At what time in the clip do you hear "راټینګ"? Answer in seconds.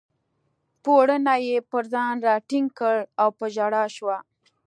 2.27-2.67